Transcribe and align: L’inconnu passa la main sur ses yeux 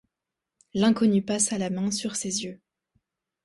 L’inconnu 0.73 1.21
passa 1.21 1.59
la 1.59 1.69
main 1.69 1.91
sur 1.91 2.15
ses 2.15 2.43
yeux 2.43 2.59